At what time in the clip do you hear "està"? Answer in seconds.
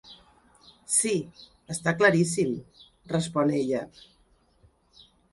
1.73-1.91